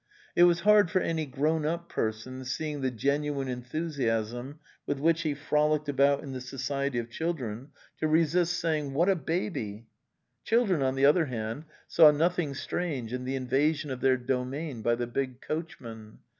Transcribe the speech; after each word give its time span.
It 0.35 0.45
was 0.45 0.61
hard 0.61 0.89
for 0.89 0.99
any 0.99 1.27
grown 1.27 1.63
up 1.63 1.87
person, 1.87 2.43
seeing 2.43 2.81
the 2.81 2.89
genu 2.89 3.39
ine 3.39 3.47
enthusiasm 3.47 4.57
with 4.87 4.97
which 4.97 5.21
he 5.21 5.35
frolicked 5.35 5.87
about 5.87 6.23
in 6.23 6.31
the 6.33 6.41
society 6.41 6.97
of 6.97 7.11
children, 7.11 7.69
to 7.99 8.07
resist 8.07 8.59
saying,'' 8.59 8.93
What 8.95 9.09
a 9.09 9.15
baby!" 9.15 9.85
Children, 10.43 10.81
on 10.81 10.95
the 10.95 11.05
other 11.05 11.25
hand, 11.25 11.65
saw 11.87 12.09
nothing 12.09 12.55
strange 12.55 13.13
in 13.13 13.25
the 13.25 13.35
invasion 13.35 13.91
of 13.91 14.01
their 14.01 14.17
domain 14.17 14.81
by 14.81 14.95
the 14.95 15.05
big 15.05 15.39
coachman. 15.39 16.17